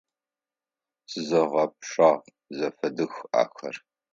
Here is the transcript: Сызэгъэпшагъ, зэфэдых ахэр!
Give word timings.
Сызэгъэпшагъ, 1.09 2.25
зэфэдых 2.57 3.13
ахэр! 3.41 3.75